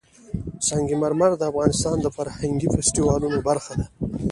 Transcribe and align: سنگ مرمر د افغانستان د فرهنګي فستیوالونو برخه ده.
سنگ 0.67 0.89
مرمر 1.01 1.31
د 1.37 1.43
افغانستان 1.51 1.95
د 2.01 2.07
فرهنګي 2.15 2.67
فستیوالونو 2.73 3.39
برخه 3.49 3.73
ده. 3.79 3.85